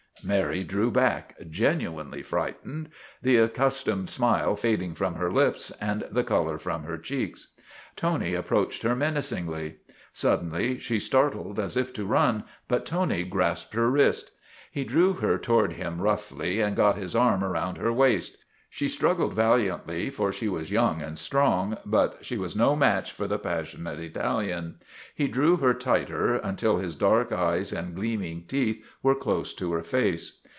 Mary 0.23 0.63
drew 0.63 0.91
back, 0.91 1.35
genuinely 1.49 2.21
frightened, 2.21 2.87
the 3.23 3.37
accus 3.37 3.83
tomed 3.83 4.07
smile 4.07 4.55
fading 4.55 4.93
from 4.93 5.15
her 5.15 5.31
lips 5.31 5.71
and 5.81 6.07
the 6.11 6.23
color 6.23 6.59
from 6.59 6.83
her 6.83 6.99
cheeks. 6.99 7.53
Tony 7.95 8.35
approached 8.35 8.83
her 8.83 8.95
menacingly. 8.95 9.77
Suddenly 10.13 10.77
she 10.77 10.99
started 10.99 11.57
as 11.57 11.75
if 11.75 11.91
to 11.93 12.05
run, 12.05 12.43
but 12.67 12.85
Tony 12.85 13.23
grasped 13.23 13.73
her 13.73 13.89
wrist. 13.89 14.29
He 14.71 14.83
drew 14.83 15.13
her 15.13 15.39
toward 15.39 15.73
him 15.73 15.99
roughly 15.99 16.59
and 16.61 16.75
got 16.75 16.97
his 16.97 17.15
arm 17.15 17.41
about 17.41 17.79
her 17.79 17.91
waist. 17.91 18.37
She 18.73 18.87
struggled 18.87 19.33
vali 19.33 19.65
antly, 19.65 20.13
for 20.13 20.31
she 20.31 20.47
was 20.47 20.71
young 20.71 21.01
and 21.01 21.19
strong, 21.19 21.77
but 21.85 22.19
she 22.21 22.37
was 22.37 22.55
no 22.55 22.69
144 22.71 23.13
STRIKE 23.27 23.41
AT 23.41 23.43
TIVERTON 23.43 23.83
MANOR 23.83 23.91
match 23.91 23.97
for 23.97 24.11
the 24.13 24.15
passionate 24.15 24.15
Italian. 24.19 24.75
He 25.13 25.27
drew 25.27 25.57
her 25.57 25.73
tighter 25.73 26.35
until 26.35 26.77
his 26.77 26.95
dark 26.95 27.33
eyes 27.33 27.73
and 27.73 27.93
gleaming 27.95 28.45
teeth 28.47 28.81
were 29.03 29.15
close 29.15 29.53
to 29.55 29.73
her 29.73 29.83
face. 29.83 30.37